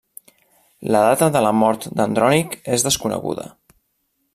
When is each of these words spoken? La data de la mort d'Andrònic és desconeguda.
La 0.95 1.01
data 1.09 1.27
de 1.35 1.43
la 1.49 1.53
mort 1.65 1.87
d'Andrònic 2.01 2.57
és 2.79 2.87
desconeguda. 2.91 3.51